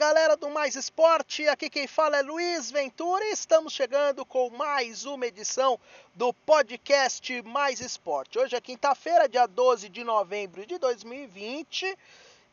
[0.00, 5.04] galera do Mais Esporte, aqui quem fala é Luiz Ventura e estamos chegando com mais
[5.04, 5.78] uma edição
[6.14, 8.38] do podcast Mais Esporte.
[8.38, 11.98] Hoje é quinta-feira, dia 12 de novembro de 2020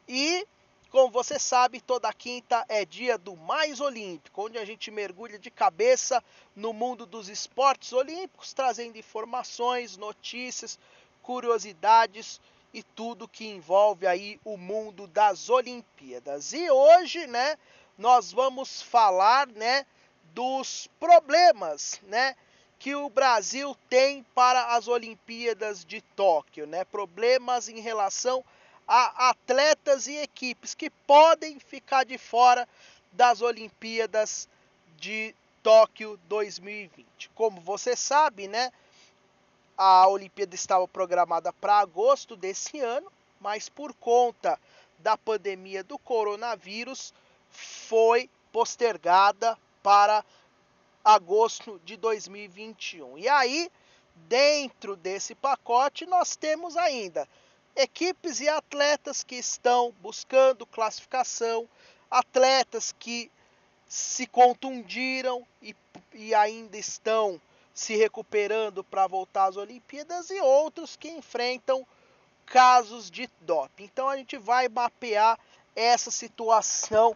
[0.09, 0.45] e,
[0.91, 5.49] como você sabe, toda quinta é dia do Mais Olímpico, onde a gente mergulha de
[5.49, 6.21] cabeça
[6.53, 10.77] no mundo dos esportes olímpicos, trazendo informações, notícias,
[11.23, 12.41] curiosidades
[12.73, 16.53] e tudo que envolve aí o mundo das Olimpíadas.
[16.53, 17.57] E hoje, né,
[17.97, 19.85] nós vamos falar, né,
[20.33, 22.35] dos problemas, né,
[22.79, 26.85] que o Brasil tem para as Olimpíadas de Tóquio, né?
[26.85, 28.43] Problemas em relação
[28.87, 32.67] a atletas e equipes que podem ficar de fora
[33.11, 34.47] das Olimpíadas
[34.97, 37.29] de Tóquio 2020.
[37.33, 38.71] Como você sabe, né?
[39.77, 44.59] A Olimpíada estava programada para agosto desse ano, mas por conta
[44.97, 47.13] da pandemia do coronavírus
[47.51, 50.25] foi postergada para
[51.03, 53.17] agosto de 2021.
[53.19, 53.71] E aí,
[54.15, 57.27] dentro desse pacote, nós temos ainda
[57.75, 61.69] equipes e atletas que estão buscando classificação,
[62.09, 63.31] atletas que
[63.87, 65.75] se contundiram e,
[66.13, 67.39] e ainda estão
[67.77, 71.85] se recuperando para voltar às Olimpíadas e outros que enfrentam
[72.43, 73.83] casos de doping.
[73.83, 75.39] Então a gente vai mapear
[75.75, 77.15] essa situação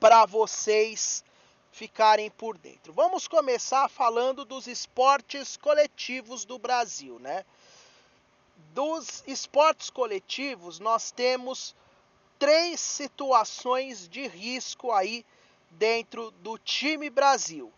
[0.00, 1.22] para vocês
[1.70, 2.92] ficarem por dentro.
[2.92, 7.44] Vamos começar falando dos esportes coletivos do Brasil, né?
[8.74, 11.76] Dos esportes coletivos, nós temos
[12.40, 15.24] três situações de risco aí
[15.70, 17.72] dentro do time Brasil.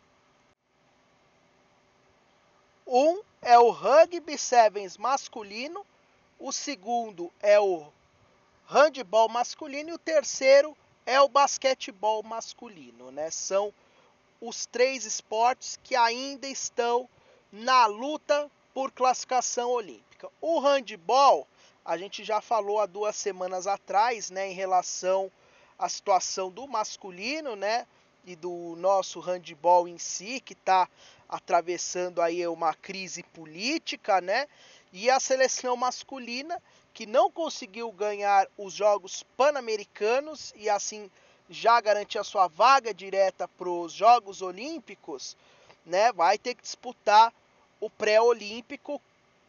[2.90, 5.84] Um é o rugby sevens masculino,
[6.38, 7.86] o segundo é o
[8.64, 13.30] handball masculino e o terceiro é o basquetebol masculino, né?
[13.30, 13.74] São
[14.40, 17.06] os três esportes que ainda estão
[17.52, 20.30] na luta por classificação olímpica.
[20.40, 21.46] O handball,
[21.84, 25.30] a gente já falou há duas semanas atrás, né, em relação
[25.78, 27.86] à situação do masculino, né,
[28.24, 30.88] e do nosso handball em si, que está
[31.28, 34.46] atravessando aí uma crise política, né?
[34.92, 36.60] E a seleção masculina
[36.94, 41.10] que não conseguiu ganhar os Jogos Pan-Americanos e assim
[41.50, 45.36] já garantir a sua vaga direta para os Jogos Olímpicos,
[45.84, 46.12] né?
[46.12, 47.32] Vai ter que disputar
[47.80, 49.00] o pré-olímpico,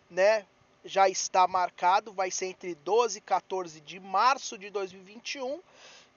[0.09, 0.45] né?
[0.85, 5.59] Já está marcado, vai ser entre 12 e 14 de março de 2021.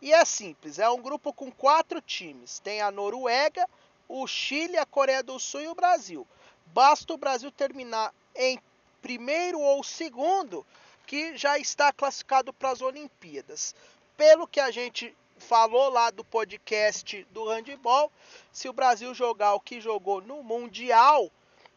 [0.01, 2.59] E é simples, é um grupo com quatro times.
[2.61, 3.69] Tem a Noruega,
[4.13, 6.27] o Chile, a Coreia do Sul e o Brasil.
[6.67, 8.61] Basta o Brasil terminar em
[9.01, 10.67] primeiro ou segundo
[11.07, 13.75] que já está classificado para as Olimpíadas.
[14.15, 18.13] Pelo que a gente falou lá do podcast do handball,
[18.53, 21.31] se o Brasil jogar o que jogou no Mundial,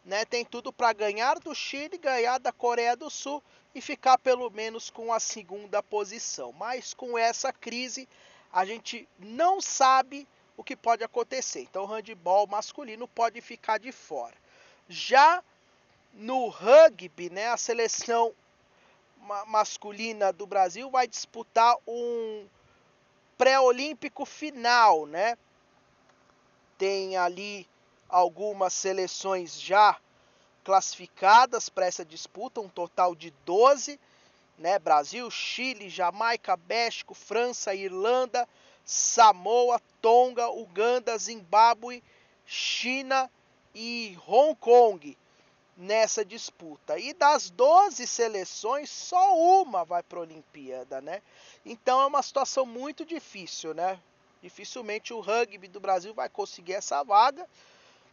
[0.03, 3.41] né, tem tudo para ganhar do Chile, ganhar da Coreia do Sul
[3.73, 6.51] e ficar pelo menos com a segunda posição.
[6.51, 8.09] Mas com essa crise,
[8.51, 11.61] a gente não sabe o que pode acontecer.
[11.61, 14.35] Então, o handball masculino pode ficar de fora.
[14.87, 15.43] Já
[16.13, 18.33] no rugby, né, a seleção
[19.47, 22.47] masculina do Brasil vai disputar um
[23.37, 25.37] pré-olímpico final, né?
[26.77, 27.67] Tem ali
[28.07, 29.97] algumas seleções já
[30.63, 33.99] classificadas para essa disputa, um total de 12,
[34.57, 34.79] né?
[34.79, 38.47] Brasil, Chile, Jamaica, México, França, Irlanda,
[38.83, 42.03] Samoa, Tonga, Uganda, Zimbábue,
[42.45, 43.29] China
[43.73, 45.17] e Hong Kong
[45.75, 46.97] nessa disputa.
[46.97, 51.21] E das 12 seleções, só uma vai para a Olimpíada, né?
[51.65, 53.99] Então é uma situação muito difícil, né?
[54.41, 57.47] Dificilmente o rugby do Brasil vai conseguir essa vaga,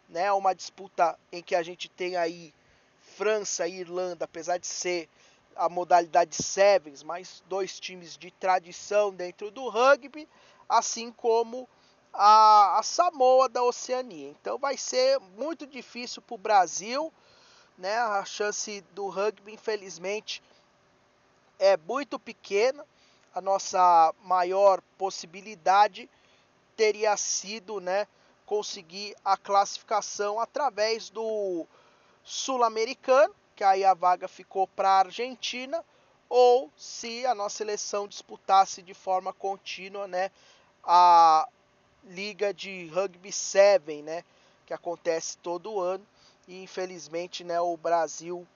[0.08, 0.32] né?
[0.32, 2.52] Uma disputa em que a gente tem aí
[3.16, 5.08] França e Irlanda, apesar de ser
[5.56, 10.28] a modalidade sevens, mas dois times de tradição dentro do rugby,
[10.68, 11.68] assim como
[12.12, 14.28] a, a Samoa da Oceania.
[14.30, 17.12] Então vai ser muito difícil para o Brasil,
[17.78, 17.98] né?
[17.98, 20.42] A chance do rugby, infelizmente,
[21.58, 22.84] é muito pequena.
[23.34, 26.08] A nossa maior possibilidade
[26.76, 28.06] teria sido, né,
[28.44, 31.66] conseguir a classificação através do
[32.24, 35.84] sul-americano, que aí a vaga ficou para a Argentina,
[36.28, 40.30] ou se a nossa seleção disputasse de forma contínua, né,
[40.82, 41.46] a
[42.04, 44.24] liga de rugby 7, né,
[44.66, 46.06] que acontece todo ano
[46.48, 48.46] e infelizmente, né, o Brasil,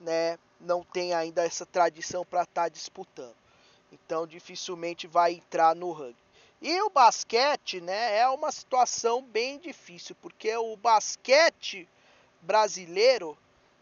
[0.00, 3.36] né, não tem ainda essa tradição para estar tá disputando.
[3.92, 6.16] Então, dificilmente vai entrar no rugby.
[6.60, 11.88] E o basquete, né, é uma situação bem difícil, porque o basquete
[12.40, 13.36] brasileiro,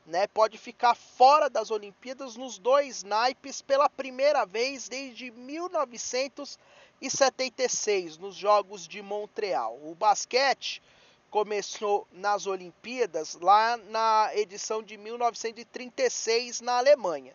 [0.04, 8.36] né, pode ficar fora das Olimpíadas nos dois naipes pela primeira vez desde 1976, nos
[8.36, 9.78] Jogos de Montreal.
[9.82, 10.82] O basquete
[11.30, 17.34] começou nas Olimpíadas lá na edição de 1936 na Alemanha.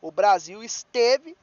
[0.00, 1.36] O Brasil esteve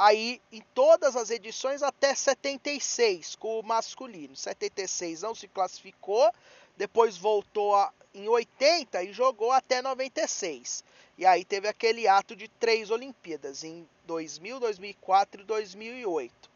[0.00, 4.34] aí em todas as edições até 76 com o masculino.
[4.34, 6.32] 76 não se classificou,
[6.74, 10.82] depois voltou a, em 80 e jogou até 96.
[11.18, 16.50] E aí teve aquele ato de três Olimpíadas em 2000, 2004 e 2008,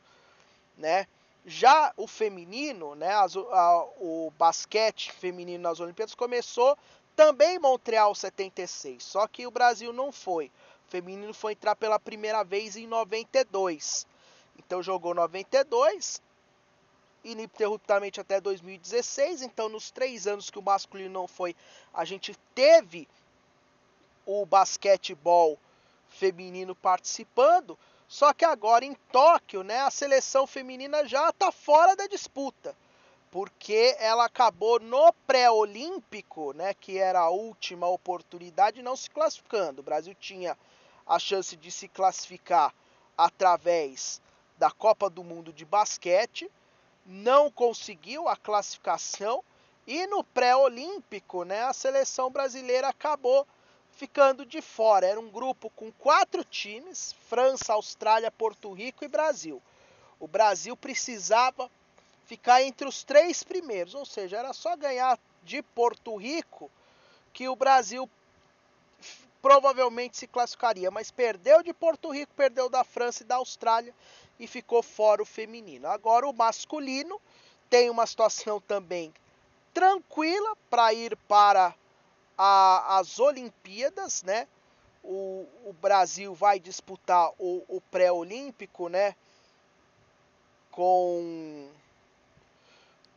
[0.78, 1.06] né?
[1.44, 6.78] Já o feminino, né, as, a, o basquete feminino nas Olimpíadas começou
[7.14, 10.50] também em Montreal 76, só que o Brasil não foi.
[10.88, 14.06] Feminino foi entrar pela primeira vez em 92.
[14.58, 16.22] Então jogou 92,
[17.24, 19.42] ininterruptamente até 2016.
[19.42, 21.56] Então, nos três anos que o masculino não foi,
[21.92, 23.08] a gente teve
[24.26, 25.58] o basquetebol
[26.08, 27.78] feminino participando.
[28.06, 32.76] Só que agora em Tóquio, né, a seleção feminina já está fora da disputa,
[33.30, 39.80] porque ela acabou no pré-olímpico, né, que era a última oportunidade, não se classificando.
[39.80, 40.56] O Brasil tinha
[41.06, 42.74] a chance de se classificar
[43.16, 44.20] através
[44.58, 46.50] da Copa do Mundo de basquete,
[47.04, 49.42] não conseguiu a classificação
[49.86, 53.46] e no pré-olímpico, né, a seleção brasileira acabou
[53.92, 55.06] ficando de fora.
[55.06, 59.62] Era um grupo com quatro times: França, Austrália, Porto Rico e Brasil.
[60.18, 61.70] O Brasil precisava
[62.24, 66.70] ficar entre os três primeiros, ou seja, era só ganhar de Porto Rico
[67.32, 68.08] que o Brasil
[69.44, 73.94] provavelmente se classificaria, mas perdeu de Porto Rico, perdeu da França e da Austrália
[74.40, 75.86] e ficou fora o feminino.
[75.86, 77.20] Agora o masculino
[77.68, 79.12] tem uma situação também
[79.74, 81.74] tranquila para ir para
[82.38, 84.48] a, as Olimpíadas, né?
[85.02, 89.14] O, o, Brasil vai disputar o, o pré-olímpico, né?
[90.70, 91.68] Com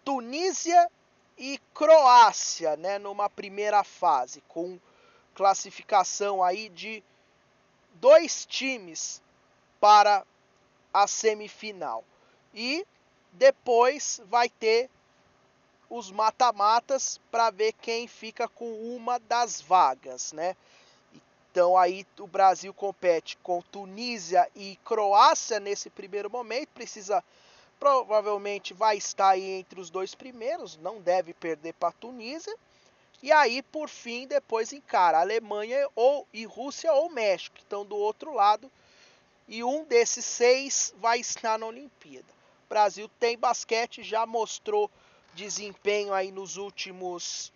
[0.03, 0.91] Tunísia
[1.37, 2.99] e Croácia, né?
[2.99, 4.77] Numa primeira fase, com
[5.37, 7.03] classificação aí de
[7.93, 9.21] dois times
[9.79, 10.25] para
[10.91, 12.03] a semifinal.
[12.55, 12.83] E
[13.33, 14.89] depois vai ter
[15.87, 20.57] os mata-matas para ver quem fica com uma das vagas, né?
[21.51, 27.23] Então aí o Brasil compete com Tunísia e Croácia nesse primeiro momento, precisa
[27.79, 32.57] provavelmente vai estar aí entre os dois primeiros, não deve perder para Tunísia.
[33.21, 37.95] E aí por fim depois encara Alemanha ou e Rússia ou México, que estão do
[37.95, 38.71] outro lado.
[39.47, 42.27] E um desses seis vai estar na Olimpíada.
[42.65, 44.91] O Brasil tem basquete, já mostrou
[45.33, 47.51] desempenho aí nos últimos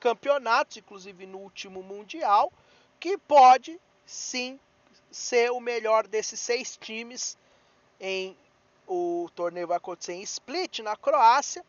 [0.00, 2.52] campeonatos, inclusive no último mundial,
[2.98, 4.58] que pode sim
[5.10, 7.36] ser o melhor desses seis times
[8.00, 8.36] em
[8.86, 11.62] o torneio vai acontecer em Split, na Croácia,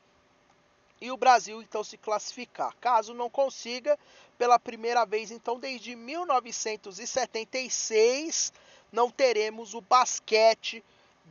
[1.02, 2.74] e o Brasil então se classificar.
[2.82, 3.98] Caso não consiga,
[4.38, 8.52] pela primeira vez então desde 1976,
[8.92, 10.84] não teremos o basquete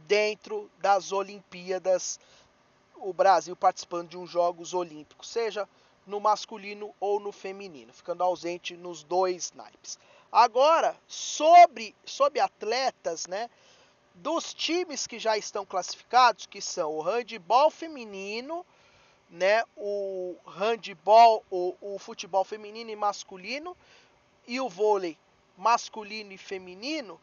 [0.07, 2.19] dentro das Olimpíadas
[3.01, 5.69] o Brasil participando de uns Jogos Olímpicos, seja
[6.07, 9.99] no masculino ou no feminino, ficando ausente nos dois naipes.
[10.33, 13.49] Agora, sobre, sobre atletas, né,
[14.15, 18.65] dos times que já estão classificados, que são o handball feminino,
[19.31, 23.77] né, o handball, o, o futebol feminino e masculino
[24.47, 25.19] e o vôlei
[25.59, 27.21] masculino e feminino,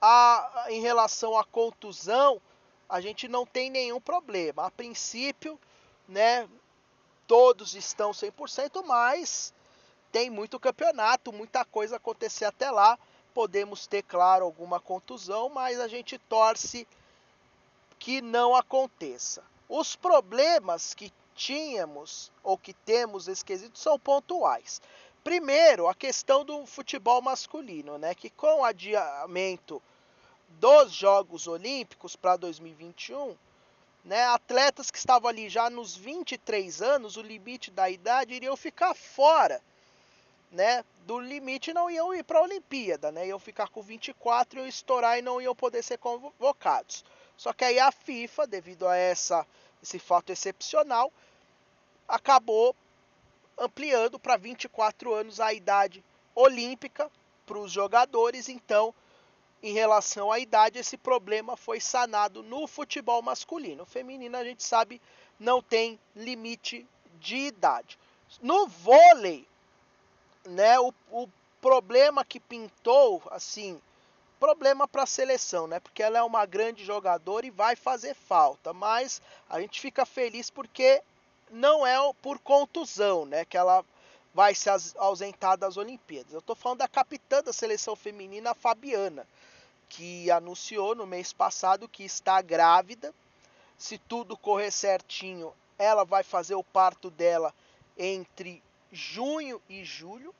[0.00, 2.40] a, em relação à contusão,
[2.88, 4.66] a gente não tem nenhum problema.
[4.66, 5.58] A princípio,
[6.06, 6.48] né,
[7.26, 9.54] todos estão 100%, mas
[10.12, 12.98] tem muito campeonato, muita coisa acontecer até lá.
[13.32, 16.86] Podemos ter, claro, alguma contusão, mas a gente torce
[17.98, 19.42] que não aconteça.
[19.68, 24.82] Os problemas que tínhamos ou que temos esquisito são pontuais.
[25.24, 29.82] Primeiro, a questão do futebol masculino, né, que com o adiamento
[30.60, 33.34] dos Jogos Olímpicos para 2021,
[34.04, 38.94] né, atletas que estavam ali já nos 23 anos, o limite da idade, iriam ficar
[38.94, 39.62] fora
[40.50, 44.66] né, do limite não iam ir para a Olimpíada, né, iam ficar com 24, iam
[44.66, 47.04] estourar e não iam poder ser convocados.
[47.36, 49.46] Só que aí a FIFA, devido a essa,
[49.82, 51.12] esse fato excepcional,
[52.10, 52.74] acabou
[53.56, 57.10] ampliando para 24 anos a idade olímpica
[57.46, 58.94] para os jogadores, então
[59.62, 63.82] em relação à idade, esse problema foi sanado no futebol masculino.
[63.82, 65.00] O feminino, a gente sabe,
[65.38, 66.86] não tem limite
[67.18, 67.98] de idade.
[68.40, 69.46] No vôlei,
[70.46, 71.28] né, o, o
[71.60, 73.78] problema que pintou, assim,
[74.38, 75.78] problema para a seleção, né?
[75.78, 80.48] Porque ela é uma grande jogadora e vai fazer falta, mas a gente fica feliz
[80.48, 81.02] porque
[81.50, 83.84] não é por contusão, né, que ela
[84.32, 86.32] vai se ausentar das Olimpíadas.
[86.32, 89.26] Eu estou falando da capitã da seleção feminina, Fabiana,
[89.88, 93.12] que anunciou no mês passado que está grávida.
[93.76, 97.52] Se tudo correr certinho, ela vai fazer o parto dela
[97.98, 100.34] entre junho e julho,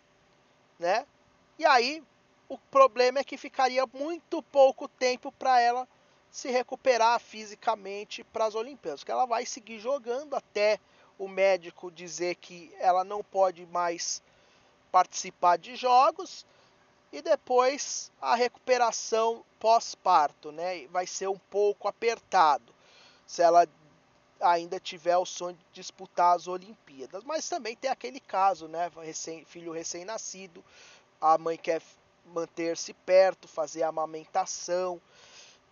[0.78, 1.06] né?
[1.58, 2.02] E aí
[2.48, 5.88] o problema é que ficaria muito pouco tempo para ela
[6.30, 10.78] se recuperar fisicamente para as Olimpíadas, que ela vai seguir jogando até
[11.20, 14.22] o médico dizer que ela não pode mais
[14.90, 16.46] participar de jogos
[17.12, 20.86] e depois a recuperação pós-parto, né?
[20.86, 22.74] Vai ser um pouco apertado
[23.26, 23.68] se ela
[24.40, 27.22] ainda tiver o sonho de disputar as Olimpíadas.
[27.22, 28.90] Mas também tem aquele caso, né?
[29.02, 30.64] Recém, filho recém-nascido,
[31.20, 31.82] a mãe quer
[32.24, 34.98] manter-se perto, fazer a amamentação,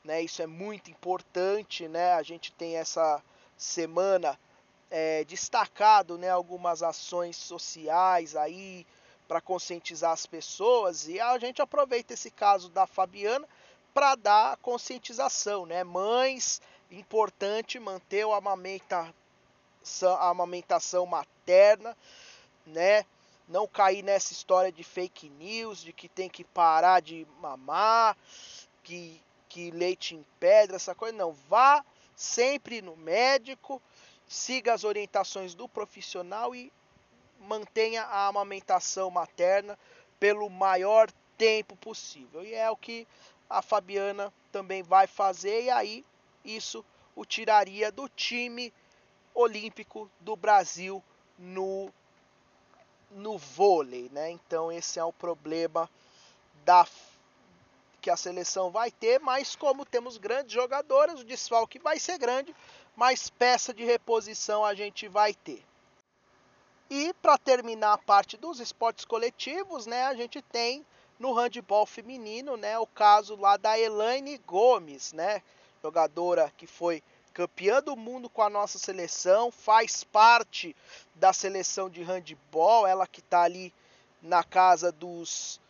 [0.04, 0.20] né?
[0.20, 2.12] Isso é muito importante, né?
[2.12, 3.24] A gente tem essa
[3.56, 4.38] semana
[4.90, 6.30] é, destacado, né?
[6.30, 8.86] Algumas ações sociais aí,
[9.28, 13.46] para conscientizar as pessoas e a gente aproveita esse caso da Fabiana
[13.92, 15.84] para dar conscientização, né?
[15.84, 19.12] Mães, importante manter a amamentação,
[20.18, 21.96] amamentação materna,
[22.66, 23.04] né?
[23.46, 28.16] Não cair nessa história de fake news, de que tem que parar de mamar,
[28.82, 31.16] que, que leite em pedra, essa coisa.
[31.16, 33.80] Não, vá sempre no médico,
[34.28, 36.70] siga as orientações do profissional e
[37.40, 39.78] mantenha a amamentação materna
[40.20, 42.44] pelo maior tempo possível.
[42.44, 43.06] E é o que
[43.48, 46.04] a Fabiana também vai fazer, e aí
[46.44, 46.84] isso
[47.16, 48.72] o tiraria do time
[49.34, 51.02] olímpico do Brasil
[51.38, 51.92] no,
[53.10, 54.10] no vôlei.
[54.12, 54.30] Né?
[54.30, 55.88] Então esse é o problema
[56.64, 56.86] da
[58.00, 62.54] que a seleção vai ter, mas como temos grandes jogadoras, o desfalque vai ser grande,
[62.96, 65.64] mas peça de reposição a gente vai ter.
[66.90, 70.86] E para terminar a parte dos esportes coletivos, né, a gente tem
[71.18, 75.42] no handball feminino, né, o caso lá da Elaine Gomes, né,
[75.82, 77.02] jogadora que foi
[77.34, 80.74] campeã do mundo com a nossa seleção, faz parte
[81.14, 83.72] da seleção de handball, ela que está ali
[84.22, 85.60] na casa dos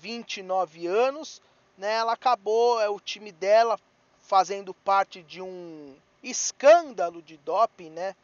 [0.00, 1.42] 29 anos,
[1.82, 3.76] né, ela acabou, é o time dela
[4.20, 8.14] fazendo parte de um escândalo de doping, né,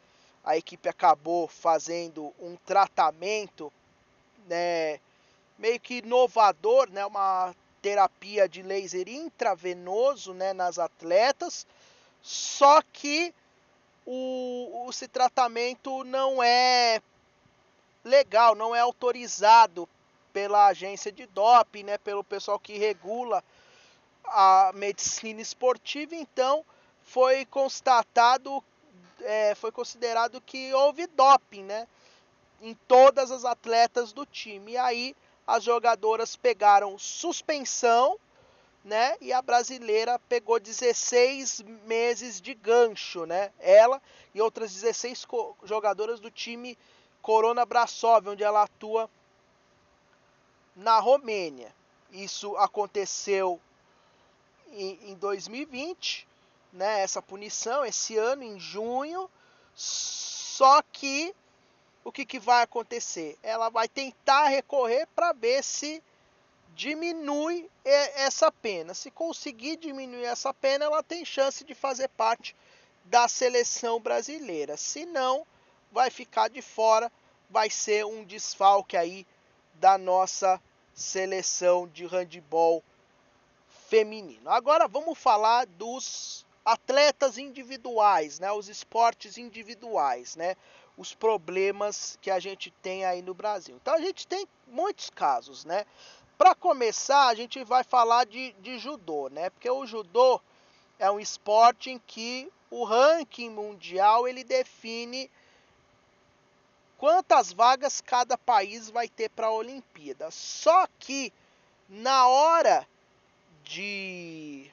[0.45, 3.71] a equipe acabou fazendo um tratamento
[4.47, 5.01] né,
[5.57, 11.67] meio que inovador, né, uma terapia de laser intravenoso né, nas atletas,
[12.23, 13.33] só que
[14.05, 17.01] o, esse tratamento não é
[18.05, 19.87] legal, não é autorizado
[20.33, 23.43] pela agência de doping, né, pelo pessoal que regula
[24.25, 26.63] a medicina esportiva, então
[27.03, 28.63] foi constatado
[29.21, 31.87] é, foi considerado que houve doping, né?
[32.61, 34.73] Em todas as atletas do time.
[34.73, 38.19] E aí as jogadoras pegaram suspensão,
[38.83, 39.15] né?
[39.21, 43.51] E a brasileira pegou 16 meses de gancho, né?
[43.59, 44.01] Ela
[44.33, 45.25] e outras 16
[45.63, 46.77] jogadoras do time
[47.21, 49.09] Corona Brasov, onde ela atua
[50.79, 51.73] na Romênia.
[52.11, 53.59] Isso aconteceu
[54.71, 56.27] em, em 2020
[56.71, 59.29] né, essa punição esse ano, em junho.
[59.75, 61.35] Só que
[62.03, 63.37] o que, que vai acontecer?
[63.43, 66.01] Ela vai tentar recorrer para ver se
[66.75, 68.93] diminui essa pena.
[68.93, 72.55] Se conseguir diminuir essa pena, ela tem chance de fazer parte
[73.05, 74.77] da seleção brasileira.
[74.77, 75.45] Se não,
[75.91, 77.11] vai ficar de fora,
[77.49, 79.25] vai ser um desfalque aí
[79.73, 80.61] da nossa
[80.99, 82.83] seleção de handball
[83.87, 84.49] feminino.
[84.49, 90.55] Agora vamos falar dos atletas individuais, né, os esportes individuais, né,
[90.97, 93.75] os problemas que a gente tem aí no Brasil.
[93.81, 95.85] Então a gente tem muitos casos, né.
[96.37, 100.41] Para começar, a gente vai falar de, de judô, né, porque o judô
[100.99, 105.31] é um esporte em que o ranking mundial ele define
[106.99, 110.29] quantas vagas cada país vai ter para a Olimpíada.
[110.29, 111.33] Só que
[111.87, 112.85] na hora
[113.63, 114.69] de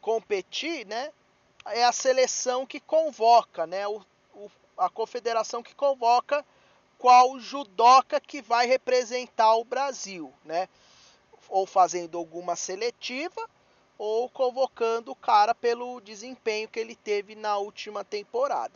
[0.00, 1.12] competir, né,
[1.66, 4.00] é a seleção que convoca, né, o,
[4.34, 6.46] o, a confederação que convoca
[6.96, 10.68] qual judoca que vai representar o Brasil, né.
[11.48, 13.50] ou fazendo alguma seletiva
[13.98, 18.74] ou convocando o cara pelo desempenho que ele teve na última temporada.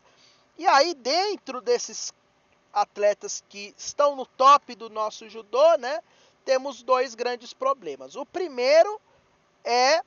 [0.58, 2.12] E aí, dentro desses
[2.72, 6.00] atletas que estão no top do nosso judô, né,
[6.44, 8.16] temos dois grandes problemas.
[8.16, 9.00] O primeiro
[9.64, 10.02] é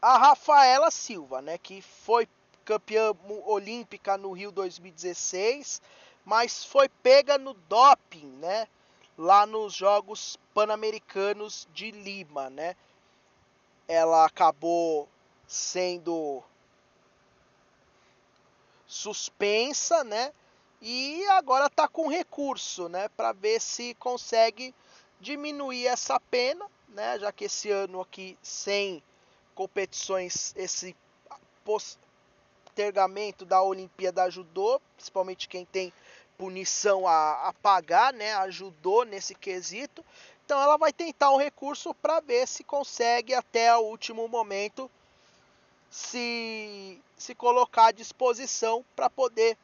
[0.00, 2.28] a Rafaela Silva, né, que foi
[2.64, 3.12] campeã
[3.46, 5.80] olímpica no Rio 2016,
[6.24, 8.68] mas foi pega no doping, né,
[9.18, 12.76] lá nos Jogos Pan-Americanos de Lima, né?
[13.88, 15.08] Ela acabou
[15.46, 16.42] sendo
[18.86, 20.32] suspensa, né?
[20.80, 24.74] E agora está com recurso, né, para ver se consegue
[25.20, 29.02] diminuir essa pena, né, já que esse ano aqui sem
[29.54, 30.94] competições esse
[31.64, 35.92] postergamento da Olimpíada ajudou, principalmente quem tem
[36.38, 40.04] punição a, a pagar, né, ajudou nesse quesito.
[40.44, 44.88] Então ela vai tentar um recurso para ver se consegue até o último momento
[45.90, 49.58] se se colocar à disposição para poder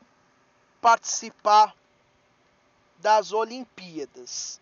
[0.85, 1.75] participar
[2.99, 4.61] das Olimpíadas.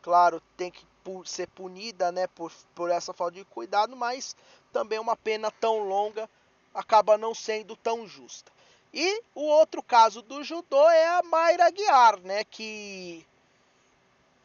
[0.00, 0.86] claro, tem que
[1.24, 4.36] ser punida, né, por, por essa falta de cuidado, mas
[4.72, 6.28] também uma pena tão longa
[6.74, 8.52] acaba não sendo tão justa.
[8.98, 13.26] E o outro caso do judô é a Mayra Guiar, né, que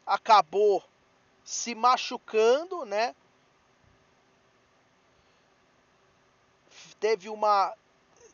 [0.04, 0.84] acabou
[1.42, 3.14] se machucando, né?
[7.00, 7.74] Teve uma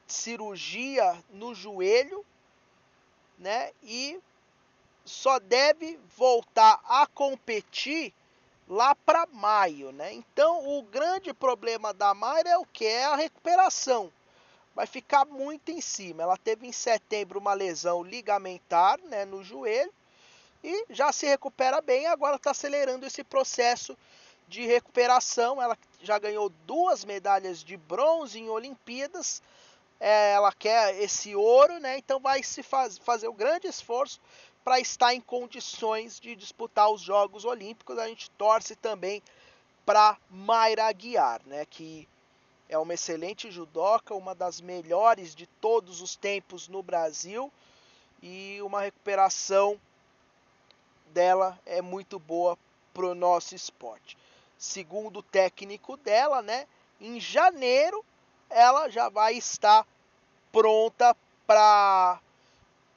[0.09, 2.27] cirurgia no joelho,
[3.39, 3.71] né?
[3.85, 4.21] E
[5.05, 8.13] só deve voltar a competir
[8.67, 10.15] lá para maio, né?
[10.15, 14.13] Então, o grande problema da Mayra é o que é a recuperação
[14.75, 16.23] vai ficar muito em cima.
[16.23, 19.93] Ela teve em setembro uma lesão ligamentar né, no joelho
[20.63, 22.07] e já se recupera bem.
[22.07, 23.97] Agora está acelerando esse processo
[24.49, 25.61] de recuperação.
[25.61, 29.43] Ela já ganhou duas medalhas de bronze em Olimpíadas.
[30.01, 31.99] É, ela quer esse ouro, né?
[31.99, 34.21] Então vai se faz, fazer um grande esforço
[34.65, 37.99] para estar em condições de disputar os Jogos Olímpicos.
[37.99, 39.23] A gente torce também
[39.85, 41.65] para Mayra Aguiar, né?
[41.65, 42.07] Que
[42.69, 47.51] é uma excelente judoca, uma das melhores de todos os tempos no Brasil
[48.23, 49.81] e uma recuperação
[51.07, 52.59] dela é muito boa
[52.93, 54.19] pro nosso esporte.
[54.59, 56.67] Segundo o técnico dela, né,
[57.01, 58.05] em janeiro
[58.51, 59.87] ela já vai estar
[60.51, 62.21] pronta para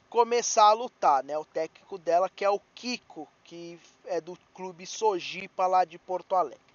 [0.09, 1.37] começar a lutar, né?
[1.37, 6.35] O técnico dela que é o Kiko, que é do clube Sojipa lá de Porto
[6.35, 6.70] Alegre.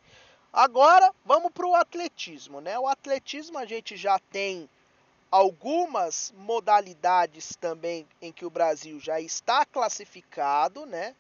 [0.57, 2.79] Agora, vamos para o atletismo, né?
[2.79, 4.71] O atletismo a gente já tem
[5.31, 11.15] algumas modalidades também em que o Brasil já está classificado, né?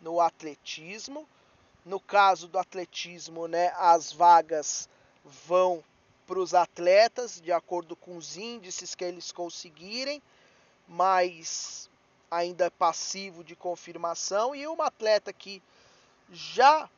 [0.00, 1.28] No atletismo.
[1.84, 4.88] No caso do atletismo, né, as vagas
[5.22, 5.84] vão
[6.26, 10.22] para os atletas de acordo com os índices que eles conseguirem,
[10.88, 11.90] mas
[12.30, 14.54] ainda é passivo de confirmação.
[14.54, 15.62] E uma atleta que
[16.32, 16.88] já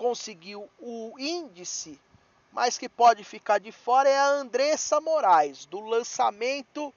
[0.00, 2.00] conseguiu o índice,
[2.50, 6.90] mas que pode ficar de fora é a Andressa Moraes, do lançamento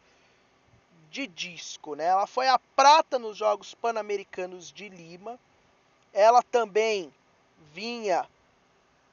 [1.12, 2.06] de disco, né?
[2.06, 5.38] Ela foi a prata nos Jogos Pan-Americanos de Lima.
[6.13, 7.13] Ela também
[7.74, 8.26] vinha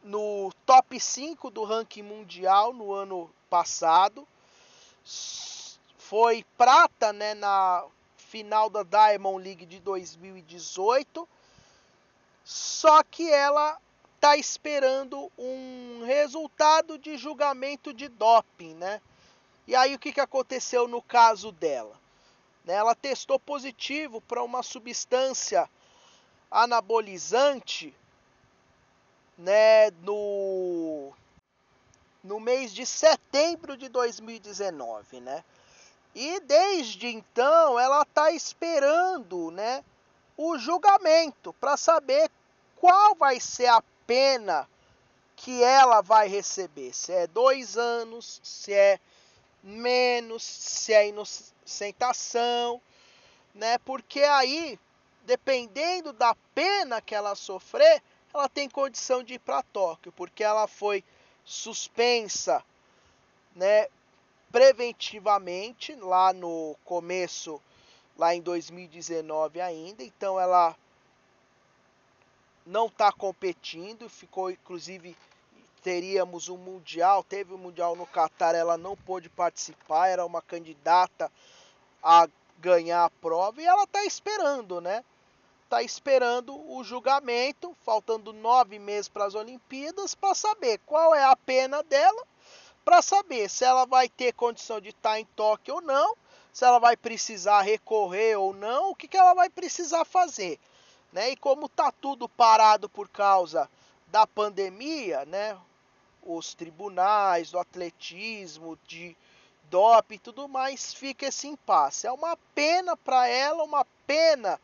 [0.05, 4.25] no top 5 do ranking mundial no ano passado.
[5.99, 7.85] Foi prata, né, na
[8.17, 11.29] final da Diamond League de 2018.
[12.53, 13.79] Só que ela
[14.17, 19.01] está esperando um resultado de julgamento de doping, né?
[19.69, 21.95] E aí o que, que aconteceu no caso dela?
[22.65, 25.71] Né, ela testou positivo para uma substância
[26.51, 27.95] anabolizante
[29.39, 31.13] né, no,
[32.25, 35.45] no mês de setembro de 2019, né?
[36.17, 39.85] E desde então ela está esperando, né,
[40.37, 42.29] o julgamento para saber
[42.81, 44.67] qual vai ser a pena
[45.37, 46.95] que ela vai receber.
[46.95, 48.99] Se é dois anos, se é
[49.63, 52.81] menos, se é inocentação,
[53.55, 53.77] né?
[53.79, 54.81] Porque aí,
[55.27, 60.67] dependendo da pena que ela sofrer, ela tem condição de ir para Tóquio, porque ela
[60.67, 61.05] foi
[61.45, 62.65] suspensa,
[63.55, 63.89] né,
[64.51, 67.61] preventivamente lá no começo
[68.17, 70.77] lá em 2019 ainda, então ela
[72.71, 75.17] não está competindo, ficou inclusive
[75.83, 81.31] teríamos um mundial, teve um mundial no Catar, ela não pôde participar, era uma candidata
[82.03, 82.29] a
[82.59, 85.05] ganhar a prova e ela está esperando, né?
[85.65, 91.35] Está esperando o julgamento, faltando nove meses para as Olimpíadas, para saber qual é a
[91.35, 92.25] pena dela,
[92.85, 96.17] para saber se ela vai ter condição de estar tá em Tóquio ou não,
[96.53, 100.59] se ela vai precisar recorrer ou não, o que, que ela vai precisar fazer.
[101.13, 101.31] Né?
[101.31, 103.69] E como está tudo parado por causa
[104.09, 105.59] da pandemia, né?
[106.23, 109.17] os tribunais do atletismo, de
[109.65, 112.07] DOP e tudo mais, fica esse impasse.
[112.07, 114.61] É uma pena para ela, uma pena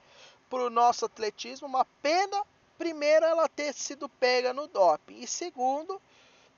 [0.51, 2.43] para o nosso atletismo, uma pena,
[2.79, 6.01] primeiro, ela ter sido pega no DOP, e segundo,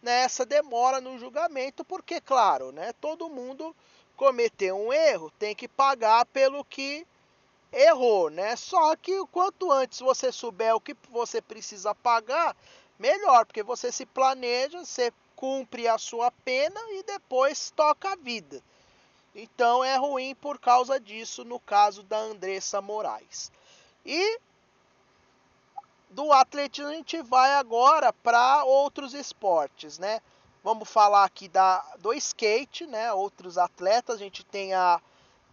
[0.03, 3.74] nessa né, demora no julgamento, porque, claro, né, todo mundo
[4.16, 7.07] cometeu um erro, tem que pagar pelo que
[7.72, 8.57] errou, né?
[8.57, 12.57] Só que quanto antes você souber o que você precisa pagar,
[12.98, 18.62] melhor, porque você se planeja, você cumpre a sua pena e depois toca a vida.
[19.35, 23.52] Então é ruim por causa disso no caso da Andressa Moraes.
[24.04, 24.40] E
[26.11, 30.20] do atletismo a gente vai agora para outros esportes, né?
[30.64, 33.12] Vamos falar aqui da, do skate, né?
[33.12, 35.00] Outros atletas, a gente tem a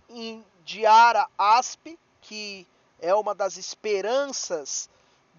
[0.09, 2.67] Indiara Asp, que
[2.99, 4.89] é uma das esperanças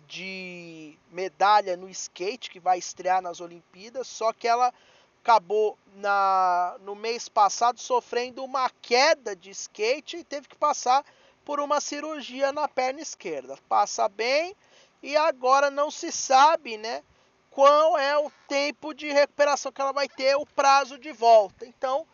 [0.07, 4.73] de medalha no skate que vai estrear nas Olimpíadas, só que ela
[5.21, 11.05] acabou na, no mês passado sofrendo uma queda de skate e teve que passar
[11.45, 13.59] por uma cirurgia na perna esquerda.
[13.69, 14.55] Passa bem
[15.03, 17.03] e agora não se sabe, né,
[17.51, 21.67] qual é o tempo de recuperação que ela vai ter, o prazo de volta.
[21.67, 22.07] Então,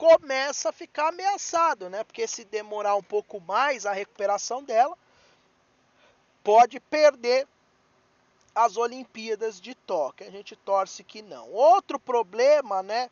[0.00, 2.02] começa a ficar ameaçado, né?
[2.02, 4.96] Porque se demorar um pouco mais a recuperação dela,
[6.42, 7.46] pode perder
[8.54, 10.26] as Olimpíadas de Tóquio.
[10.26, 11.50] A gente torce que não.
[11.50, 13.10] Outro problema, né,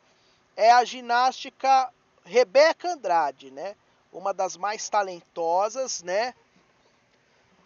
[0.57, 1.93] é a ginástica
[2.25, 3.75] Rebeca Andrade, né?
[4.11, 6.33] Uma das mais talentosas, né,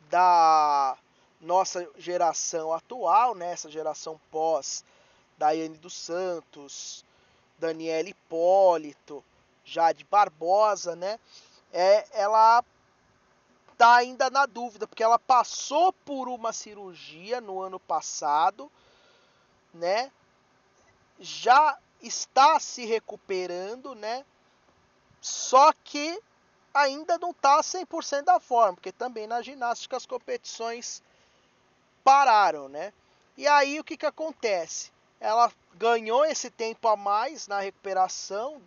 [0.09, 0.97] da
[1.39, 4.83] nossa geração atual, né, essa geração pós
[5.38, 7.02] Daiane dos Santos,
[7.63, 9.23] Daniela Hipólito,
[9.63, 11.17] Jade Barbosa, né?
[11.71, 12.62] É, ela
[13.71, 18.69] está ainda na dúvida, porque ela passou por uma cirurgia no ano passado,
[19.73, 20.12] né?
[21.17, 24.26] Já está se recuperando, né?
[25.21, 26.21] Só que
[26.73, 31.02] ainda não está 100% da forma, porque também na ginástica as competições
[32.04, 32.91] pararam, né?
[33.38, 34.92] E aí o que, que acontece?
[35.23, 38.62] Ela ganhou esse tempo a mais na recuperação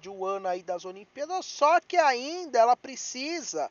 [0.00, 3.70] de um ano aí das Olimpíadas, só que ainda ela precisa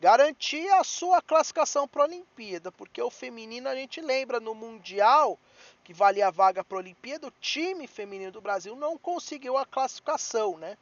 [0.00, 5.38] garantir a sua classificação para a Olimpíada, porque o feminino a gente lembra no Mundial,
[5.84, 9.64] que valia a vaga para a Olimpíada, o time feminino do Brasil não conseguiu a
[9.64, 10.76] classificação, né?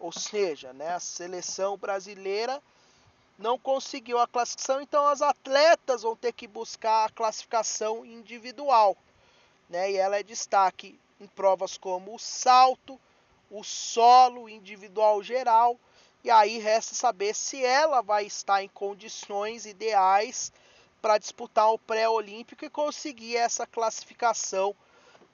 [0.00, 2.60] Ou seja, né, a seleção brasileira
[3.38, 8.96] não conseguiu a classificação, então as atletas vão ter que buscar a classificação individual,
[9.70, 9.92] né?
[9.92, 13.00] E ela é destaque em provas como o salto,
[13.50, 15.78] o solo individual geral
[16.22, 20.52] e aí resta saber se ela vai estar em condições ideais
[21.00, 24.76] para disputar o pré-olímpico e conseguir essa classificação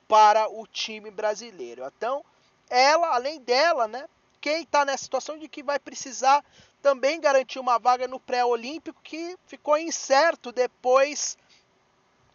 [0.06, 1.84] para o time brasileiro.
[1.96, 2.24] Então,
[2.70, 4.08] ela, além dela, né,
[4.40, 6.44] quem está nessa situação de que vai precisar
[6.80, 11.36] também garantir uma vaga no pré-olímpico que ficou incerto depois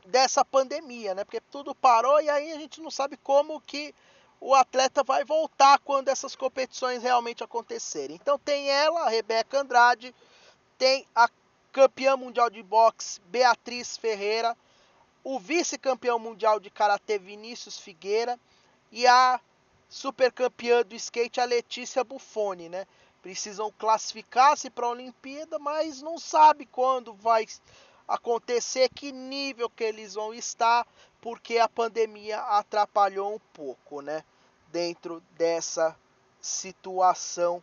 [0.06, 1.24] dessa pandemia, né?
[1.24, 3.94] Porque tudo parou e aí a gente não sabe como que
[4.40, 8.18] o atleta vai voltar quando essas competições realmente acontecerem.
[8.20, 10.16] Então tem ela, a Rebeca Andrade,
[10.78, 11.30] tem a
[11.72, 14.58] campeã mundial de boxe Beatriz Ferreira,
[15.24, 18.40] o vice-campeão mundial de karatê Vinícius Figueira
[18.92, 19.40] e a
[19.88, 22.88] supercampeã do skate a Letícia Buffoni, né?
[23.22, 27.46] Precisam classificar-se para a Olimpíada, mas não sabe quando vai
[28.08, 30.86] acontecer, que nível que eles vão estar,
[31.22, 34.24] porque a pandemia atrapalhou um pouco, né?
[34.72, 35.96] Dentro dessa
[36.42, 37.62] situação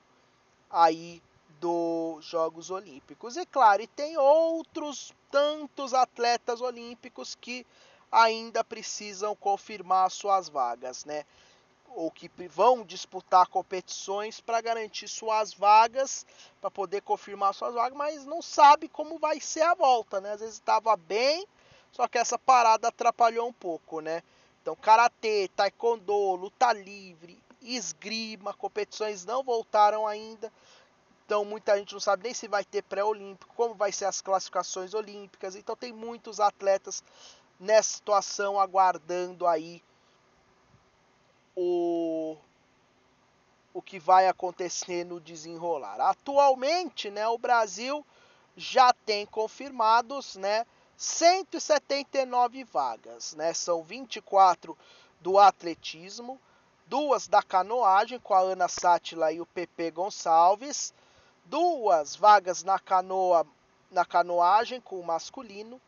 [0.70, 1.22] aí
[1.60, 3.36] dos Jogos Olímpicos.
[3.36, 7.66] E claro, e tem outros tantos atletas olímpicos que
[8.10, 11.24] ainda precisam confirmar suas vagas, né?
[11.94, 16.24] Ou que vão disputar competições para garantir suas vagas,
[16.60, 20.32] para poder confirmar suas vagas, mas não sabe como vai ser a volta, né?
[20.32, 21.46] Às vezes estava bem,
[21.90, 24.22] só que essa parada atrapalhou um pouco, né?
[24.62, 30.52] Então, karatê, taekwondo, luta livre, esgrima, competições não voltaram ainda.
[31.28, 34.94] Então muita gente não sabe nem se vai ter pré-olímpico, como vai ser as classificações
[34.94, 35.54] olímpicas.
[35.54, 37.02] Então tem muitos atletas
[37.60, 39.82] nessa situação aguardando aí
[41.60, 42.36] o
[43.74, 46.00] o que vai acontecer no desenrolar.
[46.00, 48.04] Atualmente, né, o Brasil
[48.56, 50.66] já tem confirmados, né,
[50.96, 53.54] 179 vagas, né?
[53.54, 54.76] São 24
[55.20, 56.40] do atletismo,
[56.86, 60.92] duas da canoagem com a Ana Sátila e o Pepe Gonçalves,
[61.44, 63.46] duas vagas na canoa
[63.90, 65.80] na canoagem com o masculino,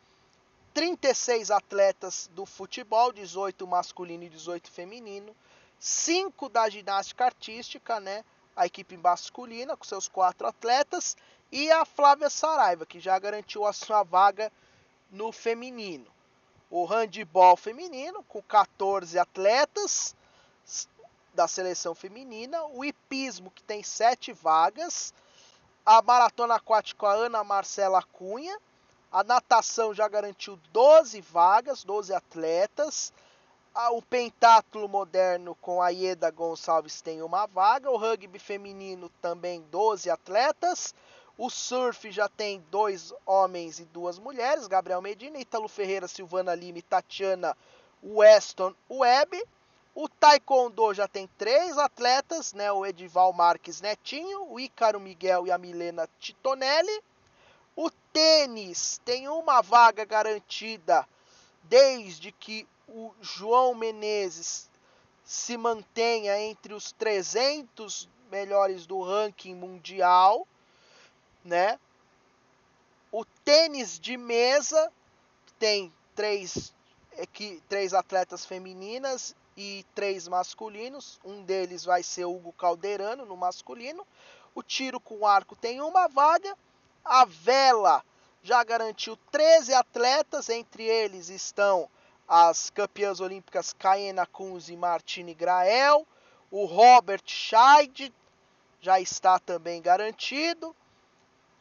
[0.73, 5.35] 36 atletas do futebol, 18 masculino e 18 feminino,
[5.81, 8.23] 5 da ginástica artística, né?
[8.55, 11.17] A equipe masculina com seus quatro atletas
[11.51, 14.51] e a Flávia Saraiva, que já garantiu a sua vaga
[15.09, 16.05] no feminino.
[16.69, 20.15] O handball feminino com 14 atletas
[21.33, 25.11] da seleção feminina, o hipismo que tem 7 vagas,
[25.83, 28.55] a maratona aquática a Ana Marcela Cunha.
[29.11, 33.11] A natação já garantiu 12 vagas, 12 atletas.
[33.73, 37.89] O pentátulo moderno com a Ieda Gonçalves tem uma vaga.
[37.89, 40.93] O rugby feminino também 12 atletas.
[41.37, 46.79] O surf já tem dois homens e duas mulheres, Gabriel Medina, Ítalo Ferreira, Silvana Lima
[46.79, 47.57] e Tatiana
[48.03, 49.41] Weston Webb.
[49.95, 52.71] O Taekwondo já tem três atletas, né?
[52.73, 57.01] O Edival Marques Netinho, o Ícaro Miguel e a Milena Titonelli.
[57.75, 61.07] O tênis tem uma vaga garantida
[61.63, 64.69] desde que o João Menezes
[65.23, 70.45] se mantenha entre os 300 melhores do ranking mundial,
[71.43, 71.79] né?
[73.11, 74.91] O tênis de mesa
[75.57, 76.73] tem três,
[77.67, 81.19] três atletas femininas e três masculinos.
[81.23, 84.05] Um deles vai ser Hugo Calderano no masculino.
[84.53, 86.57] O tiro com arco tem uma vaga.
[87.03, 88.03] A vela
[88.43, 91.89] já garantiu 13 atletas, entre eles estão
[92.33, 96.07] as campeãs olímpicas Caena Kunz e Martine Grael.
[96.49, 98.13] O Robert Scheid
[98.79, 100.73] já está também garantido.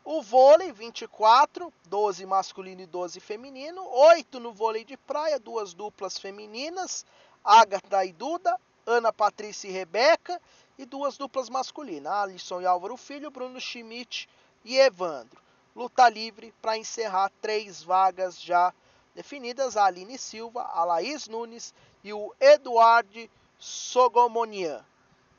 [0.05, 6.17] O vôlei 24, 12 masculino e 12 feminino, 8 no vôlei de praia, duas duplas
[6.17, 7.05] femininas,
[7.43, 8.57] Agatha e Duda,
[8.87, 10.41] Ana Patrícia e Rebeca,
[10.79, 14.29] e duas duplas masculinas, Alisson e Álvaro Filho, Bruno Schmidt
[14.65, 15.43] e Evandro.
[15.75, 18.73] Luta livre para encerrar três vagas já
[19.15, 24.85] definidas, a Aline Silva, a Laís Nunes e o Eduardo Sogomonian.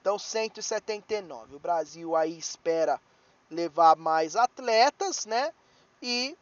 [0.02, 1.56] Então 179.
[1.56, 3.00] O Brasil aí espera
[3.50, 5.54] levar mais atletas, né?
[6.02, 6.38] E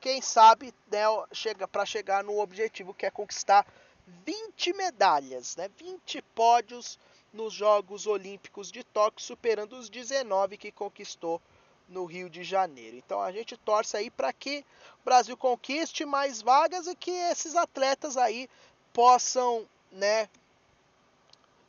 [0.00, 3.66] quem sabe né, chega para chegar no objetivo que é conquistar
[4.06, 5.70] 20 medalhas, né?
[5.78, 6.98] 20 pódios
[7.32, 11.40] nos Jogos Olímpicos de Tóquio, superando os 19 que conquistou
[11.88, 12.96] no Rio de Janeiro.
[12.96, 14.64] Então a gente torce aí para que
[15.00, 18.48] o Brasil conquiste mais vagas e que esses atletas aí
[18.92, 20.28] possam, né,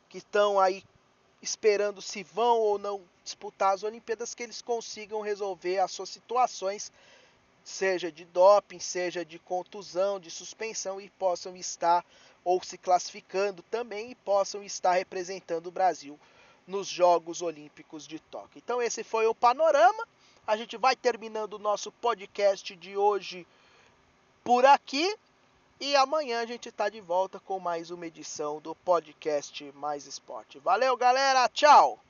[0.08, 0.82] que estão aí
[1.42, 6.92] esperando se vão ou não disputar as Olimpíadas, que eles consigam resolver as suas situações
[7.66, 12.04] seja de doping, seja de contusão, de suspensão e possam estar
[12.44, 16.18] ou se classificando também e possam estar representando o Brasil
[16.66, 18.58] nos Jogos Olímpicos de Tóquio.
[18.58, 20.06] Então esse foi o panorama.
[20.46, 23.46] A gente vai terminando o nosso podcast de hoje
[24.44, 25.16] por aqui
[25.80, 30.58] e amanhã a gente está de volta com mais uma edição do podcast Mais Esporte.
[30.58, 31.48] Valeu, galera.
[31.48, 32.05] Tchau.